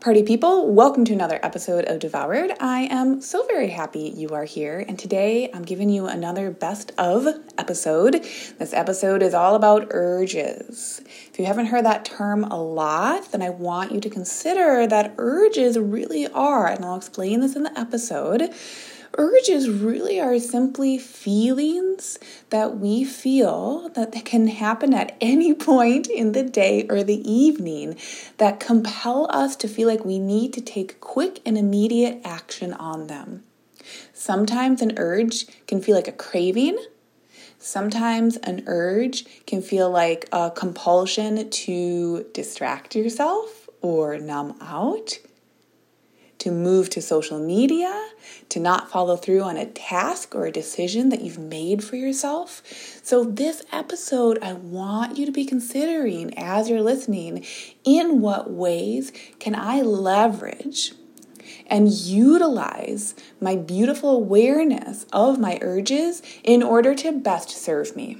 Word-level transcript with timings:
Party 0.00 0.22
people, 0.22 0.72
welcome 0.72 1.04
to 1.04 1.12
another 1.12 1.38
episode 1.42 1.84
of 1.84 1.98
Devoured. 1.98 2.52
I 2.58 2.88
am 2.90 3.20
so 3.20 3.46
very 3.46 3.68
happy 3.68 4.14
you 4.16 4.30
are 4.30 4.46
here, 4.46 4.82
and 4.88 4.98
today 4.98 5.50
I'm 5.52 5.62
giving 5.62 5.90
you 5.90 6.06
another 6.06 6.50
best 6.50 6.92
of 6.96 7.26
episode. 7.58 8.14
This 8.58 8.72
episode 8.72 9.22
is 9.22 9.34
all 9.34 9.54
about 9.54 9.88
urges. 9.90 11.02
If 11.30 11.38
you 11.38 11.44
haven't 11.44 11.66
heard 11.66 11.84
that 11.84 12.06
term 12.06 12.44
a 12.44 12.58
lot, 12.58 13.30
then 13.30 13.42
I 13.42 13.50
want 13.50 13.92
you 13.92 14.00
to 14.00 14.08
consider 14.08 14.86
that 14.86 15.12
urges 15.18 15.78
really 15.78 16.26
are, 16.28 16.66
and 16.66 16.82
I'll 16.82 16.96
explain 16.96 17.40
this 17.40 17.54
in 17.54 17.64
the 17.64 17.78
episode 17.78 18.54
urges 19.20 19.68
really 19.68 20.18
are 20.18 20.38
simply 20.38 20.96
feelings 20.96 22.18
that 22.48 22.78
we 22.78 23.04
feel 23.04 23.90
that 23.90 24.24
can 24.24 24.46
happen 24.48 24.94
at 24.94 25.14
any 25.20 25.52
point 25.70 26.06
in 26.08 26.32
the 26.32 26.42
day 26.42 26.86
or 26.88 27.04
the 27.04 27.30
evening 27.30 27.98
that 28.38 28.58
compel 28.58 29.28
us 29.30 29.54
to 29.56 29.68
feel 29.68 29.86
like 29.86 30.06
we 30.06 30.18
need 30.18 30.54
to 30.54 30.60
take 30.62 31.00
quick 31.00 31.40
and 31.44 31.58
immediate 31.58 32.18
action 32.24 32.72
on 32.72 33.08
them. 33.08 33.44
Sometimes 34.14 34.80
an 34.80 34.94
urge 34.96 35.46
can 35.66 35.82
feel 35.82 35.96
like 35.96 36.08
a 36.08 36.12
craving. 36.12 36.78
Sometimes 37.58 38.38
an 38.38 38.62
urge 38.66 39.44
can 39.44 39.60
feel 39.60 39.90
like 39.90 40.30
a 40.32 40.50
compulsion 40.50 41.50
to 41.50 42.24
distract 42.32 42.96
yourself 42.96 43.68
or 43.82 44.16
numb 44.16 44.56
out 44.62 45.18
to 46.40 46.50
move 46.50 46.90
to 46.90 47.00
social 47.00 47.38
media, 47.38 48.10
to 48.48 48.58
not 48.58 48.90
follow 48.90 49.16
through 49.16 49.42
on 49.42 49.56
a 49.56 49.66
task 49.66 50.34
or 50.34 50.46
a 50.46 50.52
decision 50.52 51.08
that 51.10 51.22
you've 51.22 51.38
made 51.38 51.84
for 51.84 51.96
yourself. 51.96 52.62
So, 53.02 53.24
this 53.24 53.62
episode, 53.72 54.38
I 54.42 54.54
want 54.54 55.16
you 55.16 55.26
to 55.26 55.32
be 55.32 55.44
considering 55.44 56.36
as 56.36 56.68
you're 56.68 56.82
listening 56.82 57.44
in 57.84 58.20
what 58.20 58.50
ways 58.50 59.12
can 59.38 59.54
I 59.54 59.82
leverage 59.82 60.92
and 61.66 61.90
utilize 61.90 63.14
my 63.40 63.56
beautiful 63.56 64.10
awareness 64.10 65.06
of 65.12 65.38
my 65.38 65.58
urges 65.62 66.22
in 66.42 66.62
order 66.62 66.94
to 66.96 67.12
best 67.12 67.50
serve 67.50 67.94
me. 67.94 68.18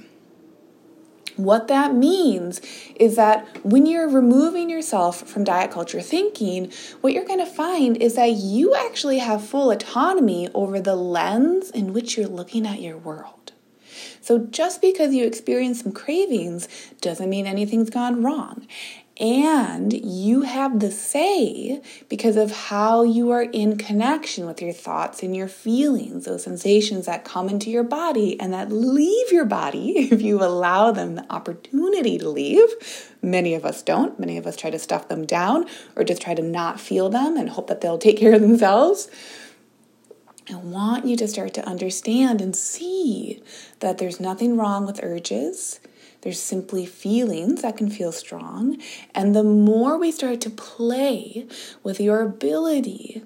What 1.37 1.67
that 1.67 1.93
means 1.93 2.61
is 2.95 3.15
that 3.15 3.63
when 3.65 3.85
you're 3.85 4.09
removing 4.09 4.69
yourself 4.69 5.27
from 5.27 5.43
diet 5.43 5.71
culture 5.71 6.01
thinking, 6.01 6.71
what 7.01 7.13
you're 7.13 7.25
going 7.25 7.39
to 7.39 7.45
find 7.45 7.97
is 7.97 8.15
that 8.15 8.31
you 8.31 8.75
actually 8.75 9.19
have 9.19 9.45
full 9.45 9.71
autonomy 9.71 10.49
over 10.53 10.79
the 10.79 10.95
lens 10.95 11.69
in 11.71 11.93
which 11.93 12.17
you're 12.17 12.27
looking 12.27 12.67
at 12.67 12.81
your 12.81 12.97
world. 12.97 13.53
So 14.21 14.37
just 14.37 14.81
because 14.81 15.13
you 15.13 15.25
experience 15.25 15.81
some 15.81 15.91
cravings 15.91 16.67
doesn't 17.01 17.29
mean 17.29 17.47
anything's 17.47 17.89
gone 17.89 18.23
wrong. 18.23 18.67
And 19.19 19.91
you 19.93 20.43
have 20.43 20.79
the 20.79 20.89
say 20.89 21.81
because 22.07 22.37
of 22.37 22.51
how 22.51 23.03
you 23.03 23.29
are 23.31 23.43
in 23.43 23.77
connection 23.77 24.45
with 24.45 24.61
your 24.61 24.71
thoughts 24.71 25.21
and 25.21 25.35
your 25.35 25.49
feelings, 25.49 26.25
those 26.25 26.43
sensations 26.43 27.05
that 27.07 27.25
come 27.25 27.49
into 27.49 27.69
your 27.69 27.83
body 27.83 28.39
and 28.39 28.53
that 28.53 28.71
leave 28.71 29.31
your 29.31 29.45
body 29.45 29.91
if 30.11 30.21
you 30.21 30.41
allow 30.41 30.91
them 30.91 31.15
the 31.15 31.31
opportunity 31.31 32.17
to 32.17 32.29
leave. 32.29 32.69
Many 33.21 33.53
of 33.53 33.65
us 33.65 33.83
don't. 33.83 34.17
Many 34.19 34.37
of 34.37 34.47
us 34.47 34.55
try 34.55 34.69
to 34.69 34.79
stuff 34.79 35.09
them 35.09 35.25
down 35.25 35.65
or 35.95 36.03
just 36.03 36.21
try 36.21 36.33
to 36.33 36.41
not 36.41 36.79
feel 36.79 37.09
them 37.09 37.35
and 37.37 37.49
hope 37.49 37.67
that 37.67 37.81
they'll 37.81 37.97
take 37.97 38.17
care 38.19 38.33
of 38.33 38.41
themselves. 38.41 39.09
I 40.49 40.55
want 40.55 41.05
you 41.05 41.15
to 41.17 41.27
start 41.27 41.53
to 41.55 41.65
understand 41.65 42.41
and 42.41 42.55
see 42.55 43.43
that 43.79 43.99
there's 43.99 44.19
nothing 44.19 44.57
wrong 44.57 44.85
with 44.85 45.03
urges 45.03 45.79
there's 46.21 46.39
simply 46.39 46.85
feelings 46.85 47.61
that 47.61 47.77
can 47.77 47.89
feel 47.89 48.11
strong. 48.11 48.81
And 49.15 49.35
the 49.35 49.43
more 49.43 49.97
we 49.97 50.11
start 50.11 50.41
to 50.41 50.49
play 50.49 51.47
with 51.83 51.99
your 51.99 52.21
ability 52.21 53.23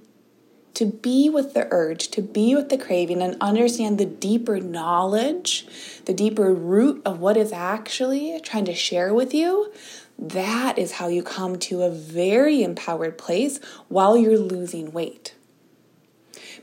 to 0.76 0.86
be 0.86 1.30
with 1.30 1.54
the 1.54 1.68
urge, 1.72 2.10
to 2.10 2.22
be 2.22 2.54
with 2.54 2.70
the 2.70 2.78
craving, 2.78 3.22
and 3.22 3.38
understand 3.40 3.98
the 3.98 4.06
deeper 4.06 4.60
knowledge, 4.60 5.66
the 6.06 6.14
deeper 6.14 6.54
root 6.54 7.02
of 7.06 7.20
what 7.20 7.38
is 7.38 7.52
actually 7.52 8.40
trying 8.42 8.66
to 8.66 8.74
share 8.74 9.14
with 9.14 9.34
you, 9.34 9.72
that 10.20 10.78
is 10.78 10.94
how 10.94 11.08
you 11.08 11.24
come 11.24 11.58
to 11.58 11.82
a 11.82 11.90
very 11.90 12.64
empowered 12.64 13.18
place 13.18 13.60
while 13.88 14.18
you're 14.18 14.38
losing 14.38 14.92
weight. 14.92 15.35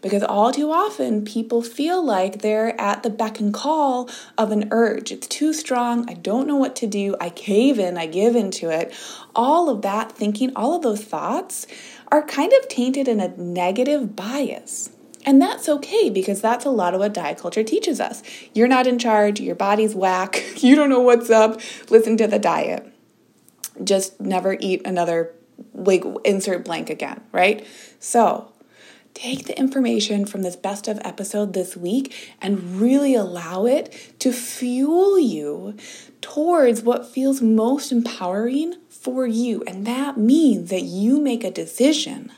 Because 0.03 0.25
all 0.25 0.53
too 0.53 0.73
often, 0.73 1.25
people 1.25 1.63
feel 1.63 2.05
like 2.05 2.43
they're 2.43 2.79
at 2.79 3.05
the 3.05 3.11
beck 3.11 3.39
and 3.39 3.55
call 3.55 4.11
of 4.37 4.51
an 4.51 4.69
urge. 4.73 5.13
It's 5.13 5.29
too 5.29 5.53
strong. 5.53 6.11
I 6.11 6.15
don't 6.15 6.49
know 6.49 6.57
what 6.57 6.75
to 6.77 6.89
do. 6.89 7.15
I 7.21 7.31
cave 7.31 7.79
in. 7.79 7.97
I 7.97 8.07
give 8.07 8.35
into 8.35 8.69
it. 8.69 8.93
All 9.35 9.71
of 9.71 9.83
that 9.83 10.11
thinking, 10.11 10.53
all 10.57 10.75
of 10.75 10.83
those 10.83 11.05
thoughts 11.05 11.69
are 12.11 12.23
kind 12.23 12.53
of 12.53 12.69
tainted 12.69 13.07
in 13.07 13.21
a 13.21 13.29
negative 13.37 14.15
bias. 14.17 14.91
And 15.25 15.41
that's 15.41 15.69
okay 15.69 16.11
because 16.11 16.41
that's 16.41 16.65
a 16.65 16.71
lot 16.71 16.95
of 16.95 17.01
what 17.01 17.15
diet 17.15 17.39
culture 17.39 17.63
teaches 17.63 18.01
us. 18.01 18.23
You're 18.55 18.69
not 18.69 18.87
in 18.87 18.99
charge, 18.99 19.41
your 19.41 19.55
body's 19.55 19.95
whack, 19.95 20.43
you 20.57 20.75
don't 20.75 20.91
know 20.91 21.01
what's 21.01 21.31
up, 21.31 21.61
listen 21.91 22.17
to 22.17 22.27
the 22.27 22.39
diet. 22.39 22.87
Just 23.83 24.21
never 24.21 24.57
eat 24.59 24.83
another, 24.85 25.33
like, 25.75 26.05
insert 26.25 26.65
blank 26.65 26.91
again, 26.91 27.23
right? 27.31 27.67
So, 28.01 28.52
take 29.15 29.47
the 29.47 29.59
information 29.59 30.25
from 30.27 30.43
this 30.43 30.57
best 30.57 30.89
of 30.89 30.99
episode 31.05 31.53
this 31.53 31.77
week 31.77 32.35
and 32.41 32.81
really 32.81 33.15
allow 33.15 33.67
it 33.67 34.15
to 34.19 34.33
fuel 34.33 35.19
you 35.19 35.77
towards 36.21 36.83
what 36.83 37.07
feels 37.07 37.43
most 37.43 37.93
empowering 37.93 38.77
for 38.89 39.27
you. 39.27 39.63
And 39.67 39.87
that 39.87 40.17
means 40.17 40.71
that 40.71 40.83
you 40.83 41.21
make 41.21 41.45
a 41.45 41.51
decision. 41.51 42.33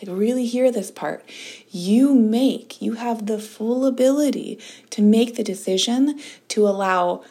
Like, 0.00 0.16
really 0.16 0.46
hear 0.46 0.70
this 0.70 0.90
part. 0.90 1.28
You 1.70 2.14
make, 2.14 2.80
you 2.80 2.94
have 2.94 3.26
the 3.26 3.38
full 3.38 3.84
ability 3.84 4.60
to 4.90 5.02
make 5.02 5.34
the 5.34 5.42
decision 5.42 6.20
to 6.48 6.68
allow 6.68 7.24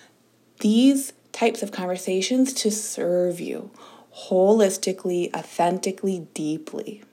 these 0.60 1.14
types 1.32 1.62
of 1.62 1.72
conversations 1.72 2.52
to 2.54 2.72
serve 2.72 3.40
you 3.40 3.72
holistically, 4.30 5.34
authentically, 5.36 6.28
deeply. 6.34 7.04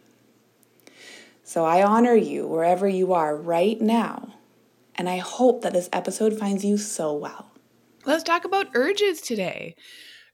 So 1.46 1.66
I 1.66 1.82
honor 1.82 2.14
you 2.14 2.46
wherever 2.46 2.88
you 2.88 3.12
are 3.12 3.36
right 3.36 3.78
now, 3.78 4.34
and 4.94 5.10
I 5.10 5.18
hope 5.18 5.60
that 5.60 5.74
this 5.74 5.90
episode 5.92 6.38
finds 6.38 6.64
you 6.64 6.78
so 6.78 7.12
well. 7.12 7.50
Let's 8.06 8.22
talk 8.22 8.46
about 8.46 8.68
urges 8.74 9.20
today. 9.20 9.76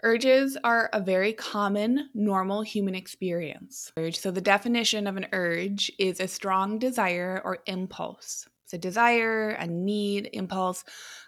Urges 0.04 0.56
are 0.62 0.88
a 0.92 1.00
very 1.00 1.32
common, 1.32 2.10
normal 2.14 2.62
human 2.62 2.94
experience. 2.94 3.90
So, 4.12 4.30
the 4.30 4.40
definition 4.40 5.08
of 5.08 5.16
an 5.16 5.26
urge 5.32 5.90
is 5.98 6.20
a 6.20 6.28
strong 6.28 6.78
desire 6.78 7.42
or 7.44 7.58
impulse. 7.66 8.48
It's 8.64 8.74
a 8.74 8.78
desire, 8.78 9.50
a 9.50 9.66
need, 9.66 10.30
impulse. 10.32 10.84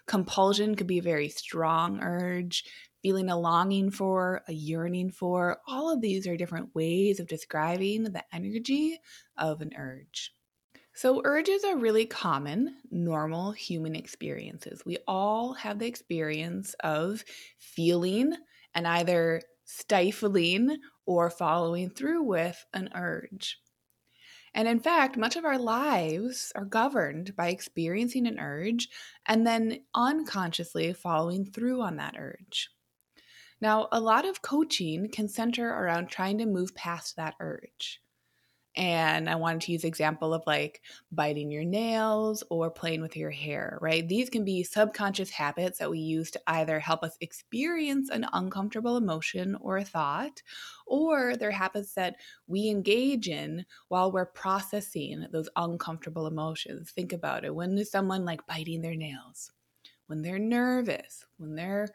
Compulsion 0.07 0.75
could 0.75 0.87
be 0.87 0.99
a 0.99 1.03
very 1.03 1.27
strong 1.27 1.99
urge 2.01 2.63
feeling 3.03 3.29
a 3.29 3.37
longing 3.37 3.91
for, 3.91 4.41
a 4.47 4.53
yearning 4.53 5.11
for. 5.11 5.59
All 5.67 5.93
of 5.93 6.01
these 6.01 6.25
are 6.25 6.37
different 6.37 6.73
ways 6.73 7.19
of 7.19 7.27
describing 7.27 8.05
the 8.05 8.23
energy 8.33 8.97
of 9.37 9.61
an 9.61 9.73
urge. 9.77 10.33
So, 10.95 11.21
urges 11.23 11.63
are 11.63 11.77
really 11.77 12.05
common, 12.05 12.77
normal 12.89 13.51
human 13.51 13.95
experiences. 13.95 14.83
We 14.85 14.97
all 15.07 15.53
have 15.53 15.79
the 15.79 15.87
experience 15.87 16.75
of 16.83 17.23
feeling 17.59 18.33
and 18.73 18.87
either 18.87 19.41
stifling 19.65 20.77
or 21.05 21.29
following 21.29 21.89
through 21.89 22.23
with 22.23 22.63
an 22.73 22.89
urge. 22.95 23.57
And 24.53 24.67
in 24.67 24.79
fact, 24.79 25.17
much 25.17 25.35
of 25.35 25.45
our 25.45 25.57
lives 25.57 26.51
are 26.55 26.65
governed 26.65 27.35
by 27.35 27.49
experiencing 27.49 28.27
an 28.27 28.39
urge 28.39 28.87
and 29.25 29.47
then 29.47 29.79
unconsciously 29.95 30.93
following 30.93 31.43
through 31.45 31.81
on 31.81 31.97
that 31.97 32.15
urge. 32.17 32.69
Now, 33.63 33.87
a 33.91 33.99
lot 33.99 34.25
of 34.25 34.41
coaching 34.41 35.09
can 35.09 35.27
center 35.27 35.67
around 35.69 36.07
trying 36.09 36.37
to 36.39 36.45
move 36.45 36.75
past 36.75 37.15
that 37.15 37.35
urge. 37.39 38.01
and 38.75 39.29
I 39.29 39.35
wanted 39.35 39.61
to 39.63 39.71
use 39.73 39.83
example 39.83 40.33
of 40.33 40.43
like 40.47 40.81
biting 41.11 41.51
your 41.51 41.63
nails 41.65 42.43
or 42.49 42.71
playing 42.71 43.01
with 43.01 43.15
your 43.15 43.29
hair, 43.31 43.77
right? 43.81 44.07
These 44.07 44.29
can 44.31 44.43
be 44.45 44.63
subconscious 44.63 45.29
habits 45.29 45.79
that 45.79 45.91
we 45.91 45.99
use 45.99 46.31
to 46.31 46.41
either 46.47 46.79
help 46.79 47.03
us 47.03 47.17
experience 47.21 48.09
an 48.09 48.25
uncomfortable 48.33 48.97
emotion 48.97 49.55
or 49.61 49.77
a 49.77 49.85
thought, 49.85 50.41
or 50.87 51.35
they're 51.37 51.51
habits 51.51 51.93
that 51.95 52.15
we 52.47 52.69
engage 52.69 53.29
in 53.29 53.65
while 53.89 54.11
we're 54.11 54.25
processing 54.25 55.27
those 55.31 55.49
uncomfortable 55.55 56.27
emotions. 56.27 56.91
Think 56.91 57.13
about 57.13 57.45
it. 57.45 57.53
When 57.55 57.77
is 57.77 57.91
someone 57.91 58.25
like 58.25 58.47
biting 58.47 58.81
their 58.81 58.95
nails? 58.95 59.51
When 60.07 60.21
they're 60.21 60.39
nervous, 60.39 61.25
when 61.37 61.55
they're 61.55 61.87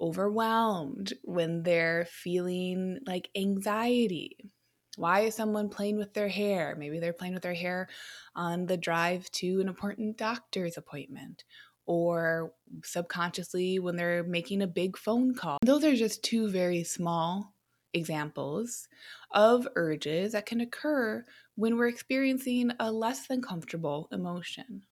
overwhelmed, 0.00 1.12
when 1.22 1.62
they're 1.62 2.06
feeling 2.06 3.00
like 3.06 3.30
anxiety 3.36 4.52
why 4.96 5.20
is 5.20 5.34
someone 5.34 5.68
playing 5.68 5.98
with 5.98 6.14
their 6.14 6.28
hair? 6.28 6.74
Maybe 6.76 6.98
they're 6.98 7.12
playing 7.12 7.34
with 7.34 7.42
their 7.42 7.54
hair 7.54 7.88
on 8.34 8.66
the 8.66 8.76
drive 8.76 9.30
to 9.32 9.60
an 9.60 9.68
important 9.68 10.16
doctor's 10.16 10.76
appointment 10.76 11.44
or 11.84 12.52
subconsciously 12.82 13.78
when 13.78 13.96
they're 13.96 14.24
making 14.24 14.62
a 14.62 14.66
big 14.66 14.96
phone 14.96 15.34
call. 15.34 15.58
Those 15.62 15.84
are 15.84 15.94
just 15.94 16.24
two 16.24 16.48
very 16.48 16.82
small 16.82 17.54
examples 17.92 18.88
of 19.30 19.68
urges 19.76 20.32
that 20.32 20.46
can 20.46 20.60
occur 20.60 21.24
when 21.54 21.76
we're 21.76 21.88
experiencing 21.88 22.72
a 22.80 22.90
less 22.90 23.26
than 23.26 23.40
comfortable 23.40 24.08
emotion. 24.10 24.82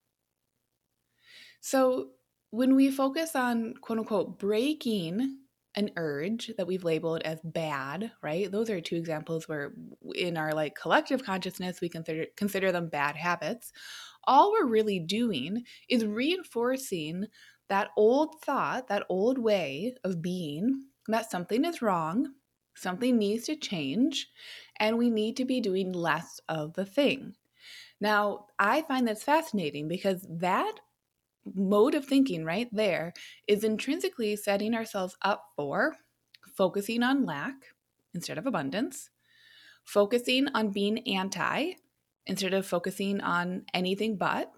So, 1.60 2.10
when 2.54 2.76
we 2.76 2.90
focus 2.90 3.34
on 3.34 3.74
quote 3.74 3.98
unquote 3.98 4.38
breaking 4.38 5.38
an 5.76 5.90
urge 5.96 6.52
that 6.56 6.68
we've 6.68 6.84
labeled 6.84 7.20
as 7.22 7.40
bad, 7.42 8.12
right? 8.22 8.50
Those 8.50 8.70
are 8.70 8.80
two 8.80 8.94
examples 8.94 9.48
where 9.48 9.74
in 10.14 10.36
our 10.36 10.52
like 10.52 10.76
collective 10.76 11.24
consciousness 11.24 11.80
we 11.80 11.88
consider 11.88 12.26
consider 12.36 12.70
them 12.70 12.88
bad 12.88 13.16
habits. 13.16 13.72
All 14.24 14.52
we're 14.52 14.66
really 14.66 15.00
doing 15.00 15.64
is 15.88 16.04
reinforcing 16.04 17.26
that 17.68 17.90
old 17.96 18.40
thought, 18.42 18.86
that 18.88 19.06
old 19.08 19.38
way 19.38 19.96
of 20.04 20.22
being 20.22 20.84
that 21.08 21.30
something 21.30 21.64
is 21.64 21.82
wrong, 21.82 22.34
something 22.76 23.18
needs 23.18 23.46
to 23.46 23.56
change, 23.56 24.28
and 24.78 24.96
we 24.96 25.10
need 25.10 25.36
to 25.38 25.44
be 25.44 25.60
doing 25.60 25.92
less 25.92 26.40
of 26.48 26.74
the 26.74 26.86
thing. 26.86 27.34
Now, 28.00 28.46
I 28.58 28.82
find 28.82 29.06
this 29.08 29.22
fascinating 29.22 29.88
because 29.88 30.26
that 30.28 30.74
mode 31.54 31.94
of 31.94 32.04
thinking 32.04 32.44
right 32.44 32.68
there 32.72 33.12
is 33.46 33.64
intrinsically 33.64 34.36
setting 34.36 34.74
ourselves 34.74 35.16
up 35.22 35.44
for 35.56 35.96
focusing 36.56 37.02
on 37.02 37.26
lack 37.26 37.54
instead 38.14 38.38
of 38.38 38.46
abundance, 38.46 39.10
focusing 39.84 40.48
on 40.54 40.70
being 40.70 41.06
anti 41.08 41.72
instead 42.26 42.54
of 42.54 42.66
focusing 42.66 43.20
on 43.20 43.64
anything 43.74 44.16
but, 44.16 44.50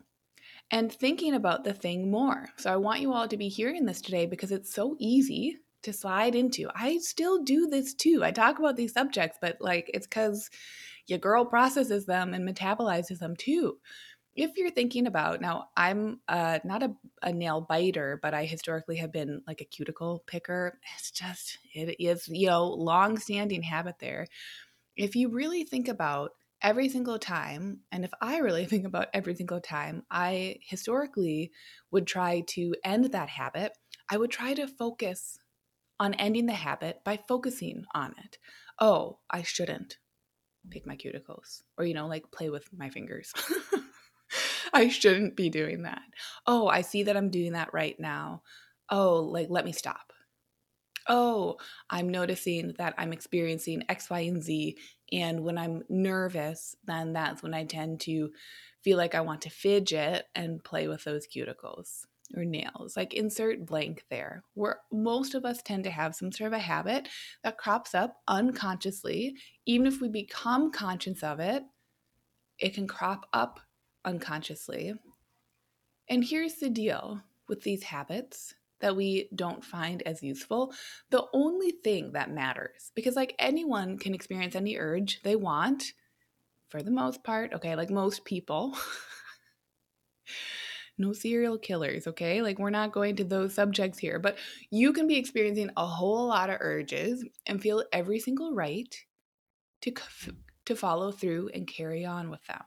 and 0.71 0.93
thinking 0.93 1.35
about 1.35 1.65
the 1.65 1.75
thing 1.75 2.11
more. 2.11 2.49
So 2.57 2.73
I 2.73 2.77
want 2.77 3.01
you 3.01 3.13
all 3.13 3.27
to 3.27 3.37
be 3.37 3.49
hearing 3.49 3.85
this 3.85 4.01
today 4.01 4.27
because 4.27 4.53
it's 4.53 4.73
so 4.73 4.97
easy 4.99 5.59
to 5.83 5.93
slide 5.93 6.35
into. 6.35 6.69
I 6.75 6.99
still 6.99 7.43
do 7.43 7.67
this 7.67 7.95
too. 7.95 8.23
I 8.23 8.31
talk 8.31 8.59
about 8.59 8.77
these 8.77 8.93
subjects, 8.93 9.39
but 9.41 9.57
like 9.61 9.91
it's 9.95 10.07
because 10.07 10.49
your 11.07 11.19
girl 11.19 11.45
processes 11.45 12.07
them 12.07 12.35
and 12.35 12.49
metabolizes 12.49 13.19
them 13.19 13.37
too 13.37 13.79
if 14.37 14.57
you're 14.57 14.71
thinking 14.71 15.07
about 15.07 15.41
now 15.41 15.69
i'm 15.77 16.21
uh, 16.29 16.59
not 16.65 16.83
a, 16.83 16.95
a, 17.23 17.33
nail 17.33 17.61
biter 17.61 18.19
but 18.23 18.35
i 18.35 18.45
historically 18.45 18.97
have 18.97 19.13
been 19.13 19.43
like 19.47 19.61
a 19.61 19.65
cuticle 19.65 20.23
picker. 20.27 20.79
It's 20.97 21.11
just 21.11 21.59
it 21.75 21.97
is 21.99 22.29
you 22.29 22.47
know 22.47 22.67
long 22.69 23.19
standing 23.19 23.63
habit 23.63 23.97
there. 23.99 24.27
If 24.97 25.17
you 25.17 25.31
really 25.31 25.65
think 25.65 25.89
about 25.89 26.33
every 26.63 26.89
single 26.89 27.19
time 27.19 27.81
and 27.93 28.05
if 28.05 28.11
i 28.21 28.39
really 28.39 28.65
think 28.73 28.87
about 28.87 29.09
every 29.13 29.35
single 29.35 29.61
time 29.61 30.03
i 30.11 30.57
historically 30.63 31.51
would 31.91 32.07
try 32.07 32.43
to 32.47 32.75
end 32.83 33.05
that 33.13 33.29
habit 33.29 33.73
i 34.11 34.17
would 34.17 34.31
try 34.31 34.55
to 34.55 34.67
focus 34.67 35.39
on 36.01 36.15
ending 36.15 36.47
the 36.47 36.53
habit 36.53 37.01
by 37.05 37.19
focusing 37.29 37.85
on 37.95 38.15
it. 38.25 38.39
Oh 38.81 39.19
i 39.31 39.43
shouldn't 39.43 39.99
pick 40.71 40.87
my 40.87 40.97
cuticles 40.97 41.63
or 41.79 41.85
you 41.85 41.95
know 41.95 42.07
like 42.07 42.31
play 42.31 42.51
with 42.51 42.69
my 42.73 42.89
fingers 42.89 43.33
I 44.85 44.89
shouldn't 44.89 45.37
be 45.37 45.49
doing 45.49 45.83
that. 45.83 46.03
Oh, 46.47 46.69
I 46.69 46.83
see 46.83 47.05
that 47.05 47.17
I'm 47.17 47.31
doing 47.31 47.53
that 47.53 47.73
right 47.73 47.99
now. 47.99 48.43
Oh, 48.91 49.21
like, 49.23 49.49
let 49.49 49.65
me 49.65 49.73
stop. 49.73 50.13
Oh, 51.09 51.57
I'm 51.89 52.11
noticing 52.11 52.75
that 52.79 52.95
I'm 52.99 53.13
experiencing 53.13 53.85
X, 53.89 54.11
Y, 54.11 54.21
and 54.21 54.43
Z. 54.43 54.77
And 55.13 55.45
when 55.45 55.57
I'm 55.57 55.85
nervous, 55.89 56.77
then 56.85 57.15
that's 57.15 57.43
when 57.43 57.55
I 57.55 57.65
tend 57.65 58.01
to 58.03 58.31
feel 58.83 58.99
like 58.99 59.15
I 59.15 59.23
want 59.23 59.41
to 59.43 59.51
fidget 59.51 60.27
and 60.35 60.63
play 60.63 60.89
with 60.89 61.05
those 61.05 61.27
cuticles 61.27 62.05
or 62.37 62.45
nails. 62.45 62.99
Like 62.99 63.15
insert 63.15 63.65
blank 63.65 64.05
there. 64.11 64.43
Where 64.55 64.81
most 64.93 65.35
of 65.35 65.47
us 65.47 65.63
tend 65.63 65.85
to 65.85 65.91
have 65.91 66.15
some 66.15 66.33
sort 66.33 66.49
of 66.49 66.59
a 66.59 66.63
habit 66.63 67.09
that 67.45 67.57
crops 67.57 67.95
up 67.95 68.17
unconsciously. 68.29 69.37
Even 69.65 69.87
if 69.87 70.03
we 70.03 70.09
become 70.09 70.71
conscious 70.71 71.23
of 71.23 71.41
it, 71.41 71.63
it 72.59 72.75
can 72.75 72.87
crop 72.87 73.27
up 73.33 73.61
unconsciously. 74.07 74.95
And 76.09 76.25
here's 76.25 76.55
the 76.55 76.71
deal 76.71 77.21
with 77.49 77.63
these 77.63 77.83
habits 77.83 78.55
that 78.81 78.97
we 78.97 79.29
don't 79.35 79.65
find 79.65 80.03
as 80.03 80.23
useful. 80.23 80.73
The 81.11 81.25
only 81.33 81.73
thing 81.73 82.13
that 82.13 82.31
matters, 82.31 82.93
because 82.95 83.17
like 83.17 83.35
anyone 83.39 83.99
can 83.99 84.15
experience 84.15 84.55
any 84.55 84.77
urge 84.77 85.21
they 85.23 85.37
want 85.37 85.93
for 86.69 86.83
the 86.83 86.91
most 86.91 87.23
part, 87.25 87.53
okay, 87.55 87.77
like 87.77 87.91
most 87.91 88.25
people. 88.25 88.77
no 90.99 91.13
serial 91.13 91.59
killers, 91.59 92.07
okay? 92.07 92.43
Like, 92.43 92.59
we're 92.59 92.71
not 92.71 92.93
going 92.93 93.17
to 93.17 93.25
those 93.25 93.55
subjects 93.55 93.99
here, 93.99 94.19
but 94.19 94.39
you 94.71 94.93
can 94.93 95.07
be 95.07 95.17
experiencing 95.17 95.71
a 95.77 95.87
whole 95.87 96.27
lot 96.27 96.51
of 96.51 96.57
urges 96.61 97.25
and 97.47 97.61
feel 97.61 97.85
every 97.93 98.19
single 98.19 98.55
right 98.55 98.95
to, 99.83 99.93
to 100.65 100.77
follow 100.77 101.13
through 101.13 101.51
and 101.55 101.67
carry 101.67 102.05
on 102.05 102.31
with 102.31 102.45
them. 102.47 102.63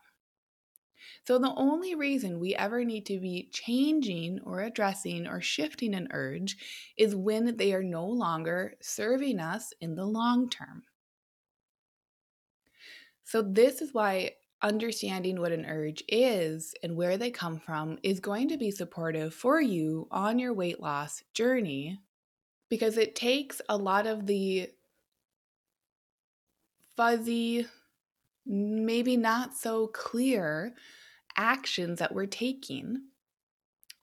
So, 1.26 1.38
the 1.38 1.54
only 1.56 1.96
reason 1.96 2.40
we 2.40 2.56
ever 2.56 2.84
need 2.84 3.06
to 3.08 3.20
be 3.20 3.50
changing 3.52 4.40
or 4.44 4.62
addressing 4.62 5.28
or 5.28 5.42
shifting 5.42 5.94
an 5.94 6.08
urge 6.12 6.58
is 6.98 7.16
when 7.16 7.58
they 7.58 7.74
are 7.74 7.84
no 7.84 8.06
longer 8.06 8.76
serving 8.82 9.40
us 9.40 9.74
in 9.82 9.96
the 9.96 10.06
long 10.06 10.50
term. 10.50 10.84
So, 13.24 13.42
this 13.42 13.82
is 13.82 13.94
why 13.94 14.32
understanding 14.62 15.40
what 15.40 15.52
an 15.52 15.66
urge 15.66 16.04
is 16.08 16.74
and 16.84 16.96
where 16.96 17.18
they 17.18 17.32
come 17.32 17.60
from 17.60 17.98
is 18.04 18.20
going 18.20 18.50
to 18.50 18.58
be 18.58 18.72
supportive 18.72 19.34
for 19.34 19.62
you 19.62 20.08
on 20.12 20.40
your 20.40 20.54
weight 20.54 20.82
loss 20.82 21.24
journey 21.34 22.00
because 22.70 22.98
it 22.98 23.16
takes 23.16 23.62
a 23.70 23.78
lot 23.78 24.06
of 24.06 24.28
the 24.28 24.70
fuzzy, 26.96 27.66
maybe 28.46 29.16
not 29.16 29.56
so 29.56 29.88
clear 29.88 30.74
actions 31.40 32.00
that 32.00 32.14
we're 32.14 32.28
taking, 32.28 33.02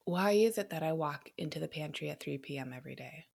why 0.07 0.33
is 0.33 0.57
it 0.59 0.71
that 0.71 0.83
I 0.83 0.93
walk 0.95 1.31
into 1.37 1.61
the 1.61 1.69
pantry 1.69 2.11
at 2.11 2.21
3 2.21 2.39
p.m. 2.39 2.73
every 2.73 2.97
day? 2.97 3.27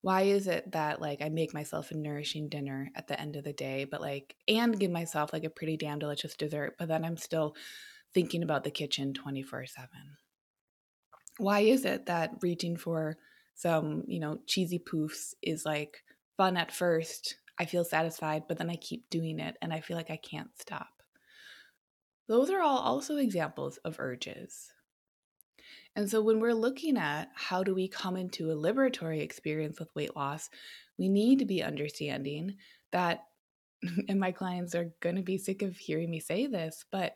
Why 0.00 0.22
is 0.22 0.48
it 0.48 0.72
that 0.72 1.00
like 1.00 1.22
I 1.22 1.28
make 1.28 1.54
myself 1.54 1.90
a 1.92 1.96
nourishing 1.96 2.48
dinner 2.48 2.90
at 2.96 3.06
the 3.06 3.20
end 3.20 3.36
of 3.36 3.44
the 3.44 3.52
day, 3.52 3.84
but 3.84 4.00
like 4.00 4.36
and 4.48 4.78
give 4.78 4.90
myself 4.90 5.32
like 5.32 5.44
a 5.44 5.50
pretty 5.50 5.76
damn 5.76 5.98
delicious 6.00 6.34
dessert, 6.36 6.76
but 6.78 6.88
then 6.88 7.04
I'm 7.04 7.16
still 7.16 7.54
thinking 8.14 8.42
about 8.42 8.64
the 8.64 8.70
kitchen 8.72 9.12
24/7? 9.14 10.18
Why 11.38 11.60
is 11.60 11.84
it 11.84 12.06
that 12.06 12.34
reaching 12.42 12.76
for 12.76 13.18
some, 13.54 14.04
you 14.06 14.20
know, 14.20 14.38
cheesy 14.46 14.78
poofs 14.78 15.34
is 15.42 15.64
like 15.64 16.04
fun 16.36 16.56
at 16.56 16.72
first, 16.72 17.36
I 17.58 17.64
feel 17.64 17.84
satisfied, 17.84 18.46
but 18.48 18.58
then 18.58 18.70
I 18.70 18.76
keep 18.76 19.08
doing 19.10 19.38
it 19.40 19.56
and 19.62 19.72
I 19.72 19.80
feel 19.80 19.96
like 19.96 20.10
I 20.10 20.16
can't 20.16 20.56
stop? 20.58 20.97
Those 22.28 22.50
are 22.50 22.60
all 22.60 22.78
also 22.78 23.16
examples 23.16 23.78
of 23.78 23.98
urges. 23.98 24.72
And 25.96 26.08
so 26.08 26.22
when 26.22 26.40
we're 26.40 26.54
looking 26.54 26.96
at 26.96 27.30
how 27.34 27.64
do 27.64 27.74
we 27.74 27.88
come 27.88 28.16
into 28.16 28.50
a 28.50 28.56
liberatory 28.56 29.20
experience 29.20 29.80
with 29.80 29.94
weight 29.96 30.14
loss, 30.14 30.50
we 30.98 31.08
need 31.08 31.40
to 31.40 31.44
be 31.44 31.62
understanding 31.62 32.56
that 32.92 33.24
and 34.08 34.20
my 34.20 34.32
clients 34.32 34.74
are 34.74 34.92
going 35.00 35.16
to 35.16 35.22
be 35.22 35.38
sick 35.38 35.62
of 35.62 35.76
hearing 35.76 36.10
me 36.10 36.20
say 36.20 36.46
this, 36.46 36.84
but 36.90 37.14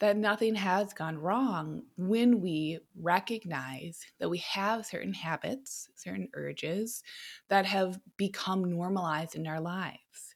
that 0.00 0.16
nothing 0.16 0.56
has 0.56 0.92
gone 0.92 1.16
wrong 1.16 1.82
when 1.96 2.40
we 2.40 2.80
recognize 3.00 4.00
that 4.18 4.28
we 4.28 4.38
have 4.38 4.84
certain 4.84 5.14
habits, 5.14 5.88
certain 5.94 6.28
urges 6.34 7.04
that 7.48 7.66
have 7.66 8.00
become 8.16 8.64
normalized 8.64 9.36
in 9.36 9.46
our 9.46 9.60
lives. 9.60 10.31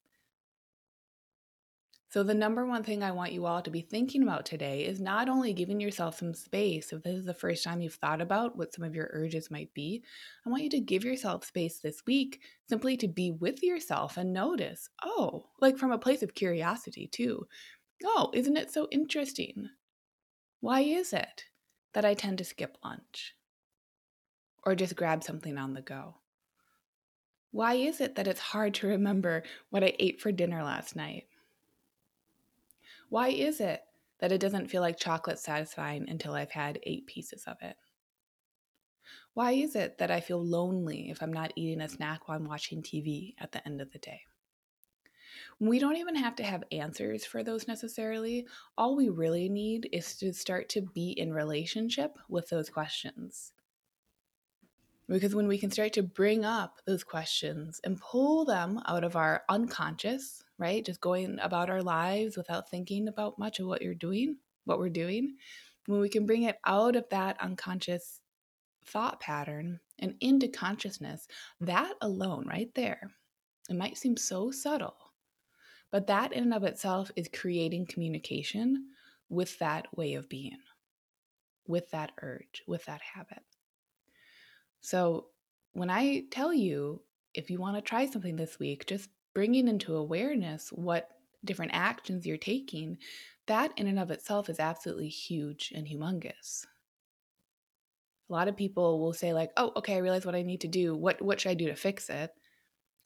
So, 2.16 2.22
the 2.22 2.32
number 2.32 2.64
one 2.64 2.82
thing 2.82 3.02
I 3.02 3.10
want 3.10 3.32
you 3.32 3.44
all 3.44 3.60
to 3.60 3.70
be 3.70 3.82
thinking 3.82 4.22
about 4.22 4.46
today 4.46 4.86
is 4.86 5.02
not 5.02 5.28
only 5.28 5.52
giving 5.52 5.78
yourself 5.78 6.18
some 6.18 6.32
space, 6.32 6.90
if 6.90 7.02
this 7.02 7.14
is 7.14 7.26
the 7.26 7.34
first 7.34 7.62
time 7.62 7.82
you've 7.82 7.96
thought 7.96 8.22
about 8.22 8.56
what 8.56 8.72
some 8.72 8.86
of 8.86 8.94
your 8.94 9.10
urges 9.12 9.50
might 9.50 9.74
be, 9.74 10.02
I 10.46 10.48
want 10.48 10.62
you 10.62 10.70
to 10.70 10.80
give 10.80 11.04
yourself 11.04 11.44
space 11.44 11.78
this 11.78 12.00
week 12.06 12.40
simply 12.70 12.96
to 12.96 13.06
be 13.06 13.32
with 13.32 13.62
yourself 13.62 14.16
and 14.16 14.32
notice, 14.32 14.88
oh, 15.04 15.44
like 15.60 15.76
from 15.76 15.92
a 15.92 15.98
place 15.98 16.22
of 16.22 16.34
curiosity 16.34 17.06
too. 17.06 17.46
Oh, 18.02 18.30
isn't 18.32 18.56
it 18.56 18.72
so 18.72 18.88
interesting? 18.90 19.68
Why 20.60 20.80
is 20.80 21.12
it 21.12 21.44
that 21.92 22.06
I 22.06 22.14
tend 22.14 22.38
to 22.38 22.44
skip 22.44 22.78
lunch 22.82 23.34
or 24.64 24.74
just 24.74 24.96
grab 24.96 25.22
something 25.22 25.58
on 25.58 25.74
the 25.74 25.82
go? 25.82 26.14
Why 27.50 27.74
is 27.74 28.00
it 28.00 28.14
that 28.14 28.26
it's 28.26 28.40
hard 28.40 28.72
to 28.76 28.86
remember 28.86 29.42
what 29.68 29.84
I 29.84 29.92
ate 29.98 30.22
for 30.22 30.32
dinner 30.32 30.64
last 30.64 30.96
night? 30.96 31.24
Why 33.08 33.28
is 33.28 33.60
it 33.60 33.84
that 34.18 34.32
it 34.32 34.40
doesn't 34.40 34.68
feel 34.68 34.80
like 34.80 34.96
chocolate 34.96 35.38
satisfying 35.38 36.08
until 36.08 36.34
I've 36.34 36.52
had 36.52 36.78
eight 36.84 37.06
pieces 37.06 37.44
of 37.46 37.56
it? 37.60 37.76
Why 39.34 39.52
is 39.52 39.76
it 39.76 39.98
that 39.98 40.10
I 40.10 40.20
feel 40.20 40.44
lonely 40.44 41.10
if 41.10 41.22
I'm 41.22 41.32
not 41.32 41.52
eating 41.54 41.80
a 41.80 41.88
snack 41.88 42.26
while 42.26 42.36
I'm 42.36 42.44
watching 42.44 42.82
TV 42.82 43.36
at 43.38 43.52
the 43.52 43.64
end 43.64 43.80
of 43.80 43.92
the 43.92 44.00
day? 44.00 44.22
We 45.58 45.78
don't 45.78 45.96
even 45.96 46.14
have 46.16 46.34
to 46.36 46.44
have 46.44 46.64
answers 46.72 47.26
for 47.26 47.42
those 47.42 47.68
necessarily. 47.68 48.46
All 48.78 48.96
we 48.96 49.10
really 49.10 49.48
need 49.50 49.88
is 49.92 50.16
to 50.16 50.32
start 50.32 50.68
to 50.70 50.80
be 50.80 51.10
in 51.10 51.32
relationship 51.32 52.18
with 52.28 52.48
those 52.48 52.70
questions. 52.70 53.52
Because 55.08 55.36
when 55.36 55.46
we 55.46 55.58
can 55.58 55.70
start 55.70 55.92
to 55.92 56.02
bring 56.02 56.44
up 56.44 56.80
those 56.84 57.04
questions 57.04 57.80
and 57.84 58.00
pull 58.00 58.44
them 58.44 58.80
out 58.86 59.04
of 59.04 59.14
our 59.14 59.44
unconscious, 59.48 60.42
right? 60.58 60.84
Just 60.84 61.00
going 61.00 61.38
about 61.40 61.70
our 61.70 61.82
lives 61.82 62.36
without 62.36 62.68
thinking 62.68 63.06
about 63.06 63.38
much 63.38 63.60
of 63.60 63.66
what 63.66 63.82
you're 63.82 63.94
doing, 63.94 64.38
what 64.64 64.80
we're 64.80 64.88
doing, 64.88 65.36
when 65.86 66.00
we 66.00 66.08
can 66.08 66.26
bring 66.26 66.42
it 66.42 66.58
out 66.64 66.96
of 66.96 67.08
that 67.10 67.40
unconscious 67.40 68.20
thought 68.84 69.20
pattern 69.20 69.78
and 70.00 70.16
into 70.20 70.48
consciousness, 70.48 71.28
that 71.60 71.94
alone, 72.00 72.46
right 72.48 72.74
there, 72.74 73.12
it 73.68 73.76
might 73.76 73.96
seem 73.96 74.16
so 74.16 74.50
subtle, 74.50 74.96
but 75.92 76.08
that 76.08 76.32
in 76.32 76.42
and 76.44 76.54
of 76.54 76.64
itself 76.64 77.10
is 77.14 77.28
creating 77.32 77.86
communication 77.86 78.86
with 79.28 79.58
that 79.60 79.86
way 79.96 80.14
of 80.14 80.28
being, 80.28 80.58
with 81.66 81.90
that 81.90 82.12
urge, 82.22 82.62
with 82.66 82.84
that 82.86 83.00
habit. 83.14 83.42
So 84.86 85.26
when 85.72 85.90
I 85.90 86.26
tell 86.30 86.54
you, 86.54 87.02
if 87.34 87.50
you 87.50 87.58
want 87.58 87.74
to 87.74 87.82
try 87.82 88.06
something 88.06 88.36
this 88.36 88.60
week, 88.60 88.86
just 88.86 89.10
bringing 89.34 89.66
into 89.66 89.96
awareness 89.96 90.68
what 90.68 91.08
different 91.44 91.72
actions 91.74 92.24
you're 92.24 92.36
taking, 92.36 92.98
that 93.48 93.72
in 93.76 93.88
and 93.88 93.98
of 93.98 94.12
itself 94.12 94.48
is 94.48 94.60
absolutely 94.60 95.08
huge 95.08 95.72
and 95.74 95.88
humongous. 95.88 96.66
A 98.30 98.32
lot 98.32 98.46
of 98.46 98.56
people 98.56 99.00
will 99.00 99.12
say 99.12 99.32
like, 99.32 99.50
"Oh, 99.56 99.72
okay, 99.74 99.96
I 99.96 99.98
realize 99.98 100.24
what 100.24 100.36
I 100.36 100.42
need 100.42 100.60
to 100.60 100.68
do. 100.68 100.94
What 100.94 101.20
what 101.20 101.40
should 101.40 101.50
I 101.50 101.54
do 101.54 101.66
to 101.66 101.74
fix 101.74 102.08
it?" 102.08 102.30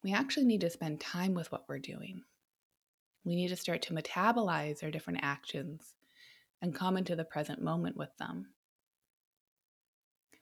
We 0.03 0.13
actually 0.13 0.45
need 0.45 0.61
to 0.61 0.69
spend 0.69 1.01
time 1.01 1.33
with 1.33 1.51
what 1.51 1.67
we're 1.67 1.79
doing. 1.79 2.25
We 3.25 3.37
need 3.37 3.49
to 3.49 3.57
start 3.57 3.81
to 3.83 3.95
metabolize 3.95 4.83
our 4.83 4.91
different 4.91 5.21
actions 5.23 5.95
and 6.61 6.75
come 6.75 6.99
into 6.99 7.17
the 7.17 7.25
present 7.25 7.63
moment 7.63 7.97
with 7.97 8.15
them. 8.19 8.53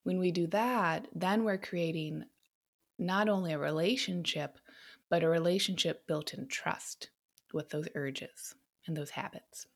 When 0.08 0.20
we 0.20 0.30
do 0.30 0.46
that, 0.46 1.06
then 1.14 1.44
we're 1.44 1.58
creating 1.58 2.24
not 2.98 3.28
only 3.28 3.52
a 3.52 3.58
relationship, 3.58 4.56
but 5.10 5.22
a 5.22 5.28
relationship 5.28 6.06
built 6.06 6.32
in 6.32 6.48
trust 6.48 7.10
with 7.52 7.68
those 7.68 7.88
urges 7.94 8.54
and 8.86 8.96
those 8.96 9.10
habits. 9.10 9.66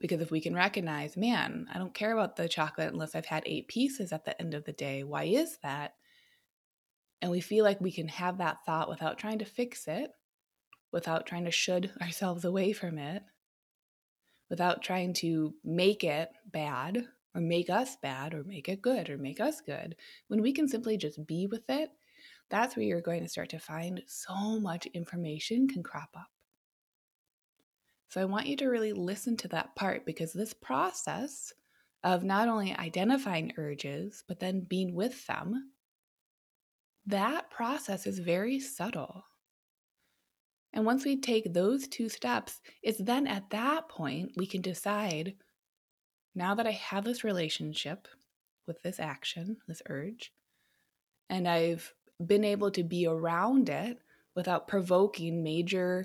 Because 0.00 0.20
if 0.20 0.32
we 0.32 0.40
can 0.40 0.52
recognize, 0.52 1.16
man, 1.16 1.68
I 1.72 1.78
don't 1.78 1.94
care 1.94 2.12
about 2.12 2.34
the 2.34 2.48
chocolate 2.48 2.92
unless 2.92 3.14
I've 3.14 3.26
had 3.26 3.44
eight 3.46 3.68
pieces 3.68 4.12
at 4.12 4.24
the 4.24 4.36
end 4.42 4.52
of 4.52 4.64
the 4.64 4.72
day. 4.72 5.04
Why 5.04 5.26
is 5.26 5.58
that? 5.62 5.94
And 7.22 7.30
we 7.30 7.40
feel 7.40 7.62
like 7.62 7.80
we 7.80 7.92
can 7.92 8.08
have 8.08 8.38
that 8.38 8.64
thought 8.66 8.88
without 8.88 9.16
trying 9.16 9.38
to 9.38 9.44
fix 9.44 9.86
it, 9.86 10.10
without 10.90 11.24
trying 11.24 11.44
to 11.44 11.52
should 11.52 11.92
ourselves 12.02 12.44
away 12.44 12.72
from 12.72 12.98
it, 12.98 13.22
without 14.50 14.82
trying 14.82 15.14
to 15.14 15.54
make 15.62 16.02
it 16.02 16.30
bad 16.50 17.06
or 17.36 17.40
make 17.40 17.68
us 17.70 17.96
bad 18.02 18.34
or 18.34 18.42
make 18.44 18.68
it 18.68 18.82
good 18.82 19.10
or 19.10 19.18
make 19.18 19.40
us 19.40 19.60
good. 19.60 19.94
When 20.28 20.42
we 20.42 20.52
can 20.52 20.66
simply 20.66 20.96
just 20.96 21.24
be 21.26 21.46
with 21.46 21.68
it 21.68 21.90
that's 22.48 22.76
where 22.76 22.84
you're 22.84 23.00
going 23.00 23.22
to 23.22 23.28
start 23.28 23.48
to 23.50 23.58
find 23.58 24.02
so 24.06 24.60
much 24.60 24.86
information 24.86 25.68
can 25.68 25.82
crop 25.82 26.10
up. 26.16 26.28
So 28.08 28.20
I 28.20 28.24
want 28.24 28.46
you 28.46 28.56
to 28.58 28.68
really 28.68 28.92
listen 28.92 29.36
to 29.38 29.48
that 29.48 29.74
part 29.74 30.06
because 30.06 30.32
this 30.32 30.54
process 30.54 31.52
of 32.04 32.22
not 32.22 32.48
only 32.48 32.74
identifying 32.76 33.52
urges, 33.56 34.22
but 34.28 34.38
then 34.38 34.60
being 34.60 34.94
with 34.94 35.26
them, 35.26 35.72
that 37.06 37.50
process 37.50 38.06
is 38.06 38.20
very 38.20 38.60
subtle. 38.60 39.24
And 40.72 40.84
once 40.84 41.04
we 41.04 41.20
take 41.20 41.52
those 41.52 41.88
two 41.88 42.08
steps, 42.08 42.60
it's 42.82 43.02
then 43.02 43.26
at 43.26 43.50
that 43.50 43.88
point 43.88 44.32
we 44.36 44.46
can 44.46 44.60
decide 44.60 45.34
now 46.36 46.54
that 46.54 46.66
I 46.66 46.72
have 46.72 47.04
this 47.04 47.24
relationship 47.24 48.06
with 48.66 48.82
this 48.82 49.00
action, 49.00 49.56
this 49.66 49.82
urge, 49.88 50.32
and 51.30 51.48
I've 51.48 51.92
been 52.24 52.44
able 52.44 52.70
to 52.72 52.84
be 52.84 53.06
around 53.06 53.68
it 53.68 53.98
without 54.34 54.68
provoking 54.68 55.42
major 55.42 56.04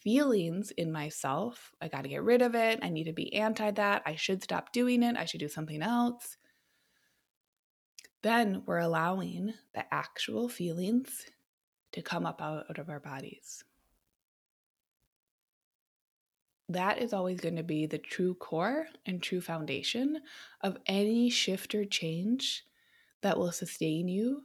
feelings 0.00 0.70
in 0.72 0.92
myself. 0.92 1.72
I 1.80 1.88
got 1.88 2.02
to 2.02 2.08
get 2.08 2.22
rid 2.22 2.42
of 2.42 2.54
it. 2.54 2.80
I 2.82 2.90
need 2.90 3.04
to 3.04 3.12
be 3.12 3.32
anti 3.32 3.70
that. 3.70 4.02
I 4.04 4.16
should 4.16 4.42
stop 4.42 4.72
doing 4.72 5.02
it. 5.02 5.16
I 5.16 5.24
should 5.24 5.40
do 5.40 5.48
something 5.48 5.82
else. 5.82 6.36
Then 8.22 8.62
we're 8.66 8.78
allowing 8.78 9.54
the 9.74 9.84
actual 9.92 10.48
feelings 10.48 11.26
to 11.92 12.02
come 12.02 12.26
up 12.26 12.42
out, 12.42 12.78
of 12.78 12.88
our 12.88 13.00
bodies. 13.00 13.62
That 16.68 16.98
is 16.98 17.12
always 17.12 17.40
going 17.40 17.56
to 17.56 17.62
be 17.62 17.86
the 17.86 17.98
true 17.98 18.34
core 18.34 18.86
and 19.04 19.22
true 19.22 19.40
foundation 19.40 20.20
of 20.62 20.78
any 20.86 21.28
shift 21.28 21.74
or 21.74 21.84
change 21.84 22.64
that 23.22 23.38
will 23.38 23.52
sustain 23.52 24.08
you 24.08 24.44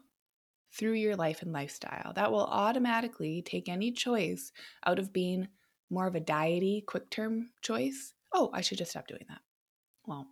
through 0.74 0.94
your 0.94 1.16
life 1.16 1.42
and 1.42 1.54
lifestyle. 1.54 2.14
That 2.14 2.32
will 2.32 2.46
automatically 2.46 3.42
take 3.42 3.70
any 3.70 3.92
choice 3.92 4.52
out 4.86 5.00
of 5.00 5.14
being 5.14 5.48
more 5.90 6.08
of 6.08 6.16
a 6.16 6.20
diety, 6.20 6.84
quick 6.86 7.10
term 7.10 7.50
choice. 7.62 8.14
Oh, 8.34 8.50
I 8.54 8.62
should 8.62 8.78
just 8.78 8.92
stop 8.92 9.08
doing 9.08 9.26
that. 9.30 9.40
Well, 10.06 10.28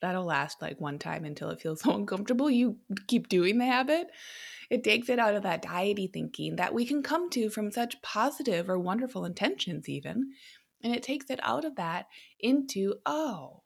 that'll 0.00 0.24
last 0.24 0.60
like 0.62 0.80
one 0.80 0.98
time 0.98 1.24
until 1.24 1.50
it 1.50 1.60
feels 1.60 1.80
so 1.82 1.94
uncomfortable. 1.94 2.50
You 2.50 2.76
keep 3.06 3.28
doing 3.28 3.58
the 3.58 3.66
habit. 3.66 4.08
It 4.70 4.84
takes 4.84 5.08
it 5.08 5.18
out 5.18 5.34
of 5.34 5.42
that 5.42 5.62
diety 5.62 6.12
thinking 6.12 6.56
that 6.56 6.74
we 6.74 6.84
can 6.84 7.02
come 7.02 7.28
to 7.30 7.50
from 7.50 7.70
such 7.70 8.00
positive 8.02 8.70
or 8.70 8.78
wonderful 8.78 9.24
intentions, 9.24 9.88
even. 9.88 10.32
And 10.82 10.94
it 10.94 11.02
takes 11.02 11.30
it 11.30 11.40
out 11.42 11.64
of 11.64 11.76
that 11.76 12.06
into, 12.38 12.94
oh, 13.04 13.62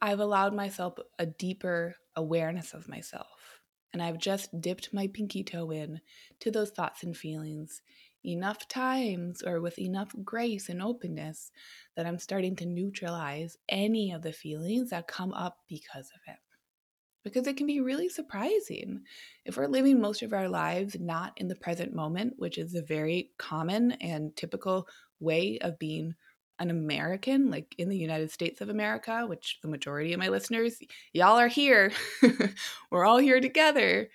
I've 0.00 0.20
allowed 0.20 0.54
myself 0.54 0.94
a 1.18 1.26
deeper 1.26 1.94
awareness 2.16 2.74
of 2.74 2.88
myself. 2.88 3.60
And 3.92 4.02
I've 4.02 4.18
just 4.18 4.60
dipped 4.60 4.94
my 4.94 5.08
pinky 5.08 5.42
toe 5.42 5.70
in 5.70 6.00
to 6.40 6.50
those 6.50 6.70
thoughts 6.70 7.02
and 7.02 7.16
feelings 7.16 7.82
enough 8.24 8.68
times 8.68 9.42
or 9.42 9.60
with 9.60 9.78
enough 9.78 10.14
grace 10.22 10.68
and 10.68 10.82
openness 10.82 11.50
that 11.96 12.06
I'm 12.06 12.18
starting 12.18 12.54
to 12.56 12.66
neutralize 12.66 13.56
any 13.68 14.12
of 14.12 14.22
the 14.22 14.32
feelings 14.32 14.90
that 14.90 15.08
come 15.08 15.32
up 15.32 15.58
because 15.68 16.10
of 16.14 16.20
it. 16.32 16.38
Because 17.22 17.46
it 17.46 17.56
can 17.56 17.66
be 17.66 17.80
really 17.80 18.08
surprising 18.08 19.02
if 19.44 19.56
we're 19.56 19.66
living 19.66 20.00
most 20.00 20.22
of 20.22 20.32
our 20.32 20.48
lives 20.48 20.96
not 20.98 21.32
in 21.36 21.48
the 21.48 21.54
present 21.54 21.94
moment, 21.94 22.34
which 22.38 22.56
is 22.56 22.74
a 22.74 22.82
very 22.82 23.30
common 23.38 23.92
and 23.92 24.34
typical 24.36 24.88
way 25.20 25.58
of 25.60 25.78
being 25.78 26.14
an 26.60 26.70
American, 26.70 27.50
like 27.50 27.74
in 27.78 27.88
the 27.88 27.96
United 27.96 28.30
States 28.30 28.60
of 28.60 28.68
America, 28.68 29.24
which 29.26 29.58
the 29.62 29.68
majority 29.68 30.12
of 30.12 30.20
my 30.20 30.28
listeners, 30.28 30.78
y'all 31.12 31.38
are 31.38 31.48
here. 31.48 31.90
We're 32.90 33.06
all 33.06 33.18
here 33.18 33.40
together. 33.40 34.10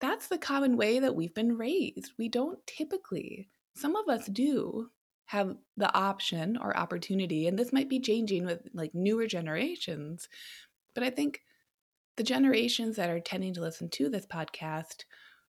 That's 0.00 0.28
the 0.28 0.38
common 0.38 0.76
way 0.76 0.98
that 0.98 1.14
we've 1.14 1.34
been 1.34 1.58
raised. 1.58 2.12
We 2.18 2.28
don't 2.28 2.58
typically, 2.66 3.48
some 3.74 3.96
of 3.96 4.08
us 4.08 4.26
do 4.26 4.88
have 5.26 5.56
the 5.76 5.94
option 5.94 6.56
or 6.56 6.74
opportunity, 6.74 7.46
and 7.46 7.58
this 7.58 7.72
might 7.72 7.90
be 7.90 8.00
changing 8.00 8.46
with 8.46 8.60
like 8.72 8.94
newer 8.94 9.26
generations. 9.26 10.28
But 10.94 11.04
I 11.04 11.10
think 11.10 11.42
the 12.18 12.24
generations 12.24 12.96
that 12.96 13.08
are 13.08 13.20
tending 13.20 13.54
to 13.54 13.60
listen 13.60 13.88
to 13.90 14.10
this 14.10 14.26
podcast, 14.26 15.04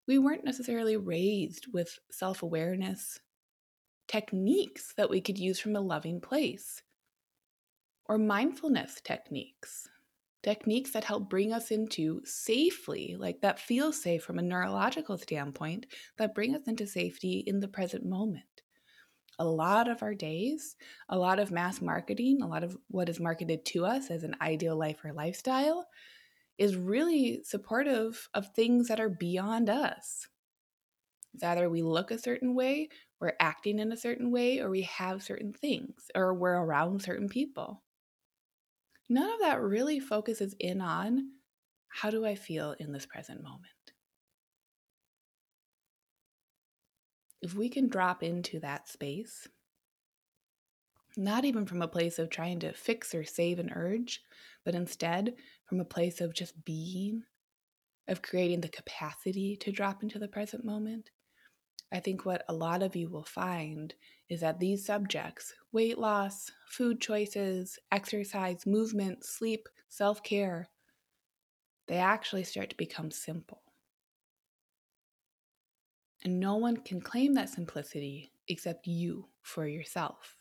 we 0.06 0.18
weren't 0.18 0.44
necessarily 0.44 0.98
raised 0.98 1.66
with 1.72 1.98
self 2.10 2.42
awareness 2.42 3.18
techniques 4.06 4.92
that 4.96 5.10
we 5.10 5.20
could 5.20 5.38
use 5.38 5.58
from 5.58 5.74
a 5.74 5.80
loving 5.80 6.20
place 6.20 6.82
or 8.06 8.18
mindfulness 8.18 9.00
techniques. 9.02 9.88
techniques 10.42 10.92
that 10.92 11.04
help 11.04 11.28
bring 11.28 11.52
us 11.52 11.70
into 11.70 12.20
safely, 12.24 13.16
like 13.18 13.40
that 13.40 13.58
feel 13.58 13.92
safe 13.92 14.22
from 14.22 14.38
a 14.38 14.42
neurological 14.42 15.16
standpoint, 15.18 15.86
that 16.18 16.34
bring 16.34 16.54
us 16.54 16.68
into 16.68 16.86
safety 16.86 17.42
in 17.46 17.60
the 17.60 17.68
present 17.68 18.04
moment. 18.04 18.44
A 19.38 19.44
lot 19.44 19.88
of 19.88 20.02
our 20.02 20.14
days, 20.14 20.76
a 21.08 21.18
lot 21.18 21.38
of 21.38 21.50
mass 21.50 21.80
marketing, 21.80 22.42
a 22.42 22.46
lot 22.46 22.62
of 22.62 22.76
what 22.88 23.08
is 23.08 23.20
marketed 23.20 23.64
to 23.66 23.86
us 23.86 24.10
as 24.10 24.22
an 24.22 24.36
ideal 24.42 24.76
life 24.76 25.02
or 25.04 25.12
lifestyle 25.12 25.86
is 26.58 26.76
really 26.76 27.42
supportive 27.44 28.28
of 28.34 28.52
things 28.54 28.88
that 28.88 29.00
are 29.00 29.08
beyond 29.08 29.70
us. 29.70 30.28
It's 31.34 31.44
either 31.44 31.70
we 31.70 31.82
look 31.82 32.10
a 32.10 32.18
certain 32.18 32.54
way, 32.54 32.88
we're 33.20 33.34
acting 33.40 33.78
in 33.78 33.92
a 33.92 33.96
certain 33.96 34.30
way, 34.30 34.58
or 34.60 34.70
we 34.70 34.82
have 34.82 35.22
certain 35.22 35.52
things, 35.52 36.10
or 36.14 36.34
we're 36.34 36.58
around 36.58 37.02
certain 37.02 37.28
people 37.28 37.82
none 39.08 39.30
of 39.30 39.40
that 39.40 39.62
really 39.62 40.00
focuses 40.00 40.54
in 40.58 40.80
on 40.80 41.30
how 41.88 42.10
do 42.10 42.24
I 42.24 42.34
feel 42.34 42.74
in 42.78 42.92
this 42.92 43.06
present 43.06 43.42
moment. 43.42 43.64
If 47.40 47.54
we 47.54 47.68
can 47.68 47.88
drop 47.88 48.22
into 48.22 48.60
that 48.60 48.88
space, 48.88 49.46
not 51.18 51.44
even 51.44 51.66
from 51.66 51.82
a 51.82 51.88
place 51.88 52.18
of 52.18 52.30
trying 52.30 52.60
to 52.60 52.72
fix 52.72 53.14
or 53.14 53.24
save 53.24 53.58
an 53.58 53.70
urge, 53.74 54.22
but 54.64 54.74
instead 54.74 55.34
from 55.66 55.80
a 55.80 55.84
place 55.84 56.20
of 56.20 56.34
just 56.34 56.64
being, 56.64 57.24
of 58.06 58.22
creating 58.22 58.60
the 58.60 58.68
capacity 58.68 59.56
to 59.56 59.72
drop 59.72 60.02
into 60.02 60.18
the 60.18 60.28
present 60.28 60.64
moment, 60.64 61.10
I 61.92 62.00
think 62.00 62.24
what 62.24 62.44
a 62.48 62.54
lot 62.54 62.82
of 62.82 62.96
you 62.96 63.08
will 63.08 63.24
find 63.24 63.94
is 64.28 64.40
that 64.40 64.60
these 64.60 64.84
subjects 64.84 65.54
weight 65.72 65.98
loss, 65.98 66.50
food 66.68 67.00
choices, 67.00 67.78
exercise, 67.90 68.66
movement, 68.66 69.24
sleep, 69.24 69.68
self 69.88 70.22
care 70.22 70.68
they 71.88 71.96
actually 71.96 72.44
start 72.44 72.70
to 72.70 72.76
become 72.76 73.10
simple. 73.10 73.62
And 76.22 76.38
no 76.38 76.56
one 76.56 76.76
can 76.76 77.00
claim 77.00 77.34
that 77.34 77.48
simplicity 77.48 78.30
except 78.46 78.86
you 78.86 79.28
for 79.42 79.66
yourself. 79.66 80.37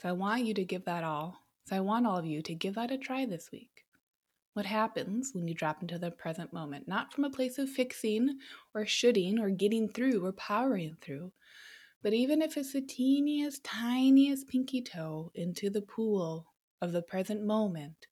So 0.00 0.08
I 0.08 0.12
want 0.12 0.44
you 0.44 0.54
to 0.54 0.64
give 0.64 0.84
that 0.84 1.04
all. 1.04 1.42
So 1.66 1.76
I 1.76 1.80
want 1.80 2.06
all 2.06 2.18
of 2.18 2.26
you 2.26 2.42
to 2.42 2.54
give 2.54 2.74
that 2.74 2.90
a 2.90 2.98
try 2.98 3.26
this 3.26 3.50
week 3.50 3.86
what 4.56 4.64
happens 4.64 5.32
when 5.34 5.46
you 5.46 5.52
drop 5.52 5.82
into 5.82 5.98
the 5.98 6.10
present 6.10 6.50
moment, 6.50 6.88
not 6.88 7.12
from 7.12 7.24
a 7.24 7.30
place 7.30 7.58
of 7.58 7.68
fixing 7.68 8.38
or 8.74 8.86
shooting 8.86 9.38
or 9.38 9.50
getting 9.50 9.86
through 9.86 10.24
or 10.24 10.32
powering 10.32 10.96
through, 11.02 11.30
but 12.02 12.14
even 12.14 12.40
if 12.40 12.56
it's 12.56 12.72
the 12.72 12.80
teeniest, 12.80 13.62
tiniest 13.62 14.48
pinky 14.48 14.80
toe 14.80 15.30
into 15.34 15.68
the 15.68 15.82
pool 15.82 16.46
of 16.80 16.92
the 16.92 17.02
present 17.02 17.44
moment, 17.44 18.06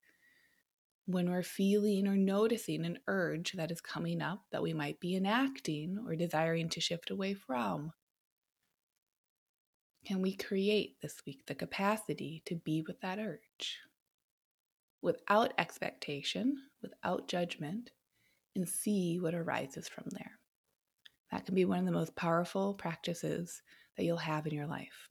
when 1.06 1.30
we're 1.30 1.42
feeling 1.42 2.06
or 2.06 2.14
noticing 2.14 2.84
an 2.84 2.98
urge 3.08 3.52
that 3.52 3.70
is 3.70 3.80
coming 3.80 4.20
up 4.20 4.42
that 4.52 4.62
we 4.62 4.74
might 4.74 5.00
be 5.00 5.16
enacting 5.16 5.96
or 6.06 6.14
desiring 6.14 6.68
to 6.68 6.78
shift 6.78 7.08
away 7.08 7.32
from. 7.32 7.90
Can 10.04 10.20
we 10.20 10.36
create 10.36 11.00
this 11.00 11.22
week 11.26 11.46
the 11.46 11.54
capacity 11.54 12.42
to 12.46 12.56
be 12.56 12.82
with 12.86 13.00
that 13.00 13.18
urge? 13.18 13.78
without 15.04 15.52
expectation, 15.58 16.56
without 16.80 17.28
judgment, 17.28 17.90
and 18.56 18.66
see 18.66 19.20
what 19.20 19.34
arises 19.34 19.86
from 19.86 20.04
there. 20.10 20.38
That 21.30 21.44
can 21.44 21.54
be 21.54 21.66
one 21.66 21.80
of 21.80 21.84
the 21.84 21.92
most 21.92 22.16
powerful 22.16 22.72
practices 22.72 23.62
that 23.96 24.04
you'll 24.04 24.16
have 24.16 24.46
in 24.46 24.54
your 24.54 24.66
life. 24.66 25.08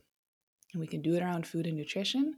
And 0.73 0.81
we 0.81 0.87
can 0.87 1.03
do 1.03 1.13
it 1.13 1.21
around 1.21 1.45
food 1.45 1.67
and 1.67 1.77
nutrition. 1.77 2.33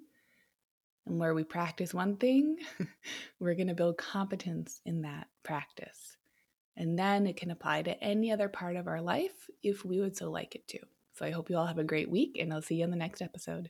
And 1.05 1.17
where 1.17 1.33
we 1.33 1.45
practice 1.45 1.93
one 1.93 2.17
thing, 2.17 2.57
we're 3.39 3.55
going 3.55 3.67
to 3.67 3.73
build 3.73 3.97
competence 3.97 4.81
in 4.85 5.03
that 5.03 5.27
practice. 5.43 6.17
And 6.75 6.99
then 6.99 7.25
it 7.25 7.37
can 7.37 7.51
apply 7.51 7.83
to 7.83 8.03
any 8.03 8.33
other 8.33 8.49
part 8.49 8.75
of 8.75 8.87
our 8.87 9.01
life 9.01 9.49
if 9.63 9.85
we 9.85 10.01
would 10.01 10.17
so 10.17 10.29
like 10.29 10.55
it 10.55 10.67
to. 10.69 10.79
So 11.17 11.25
I 11.25 11.31
hope 11.31 11.49
you 11.49 11.57
all 11.57 11.65
have 11.65 11.77
a 11.77 11.83
great 11.83 12.09
week, 12.09 12.37
and 12.39 12.53
I'll 12.53 12.61
see 12.61 12.75
you 12.75 12.83
in 12.83 12.91
the 12.91 12.97
next 12.97 13.21
episode. 13.21 13.69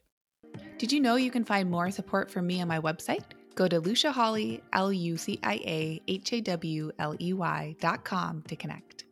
Did 0.77 0.91
you 0.91 0.99
know 0.99 1.15
you 1.15 1.31
can 1.31 1.45
find 1.45 1.69
more 1.69 1.91
support 1.91 2.31
from 2.31 2.47
me 2.47 2.61
on 2.61 2.67
my 2.67 2.79
website? 2.79 3.23
Go 3.55 3.67
to 3.67 3.79
Lucia 3.79 4.11
Hawley, 4.11 4.61
L 4.73 4.91
U 4.91 5.15
C 5.15 5.39
I 5.43 5.53
A 5.53 6.01
H 6.07 6.33
A 6.33 6.41
W 6.41 6.91
L 6.99 7.15
E 7.21 7.33
Y 7.33 7.75
dot 7.79 8.03
com 8.03 8.41
to 8.47 8.55
connect. 8.55 9.04